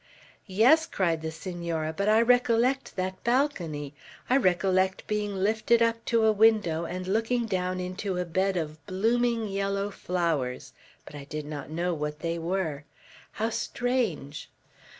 [0.47, 3.93] "Yes," cried the Senora, "but I recollect that balcony.
[4.31, 8.83] I recollect being lifted up to a window, and looking down into a bed of
[8.87, 10.73] blooming yellow flowers;
[11.05, 12.83] but I did not know what they were.
[13.33, 14.49] How strange!"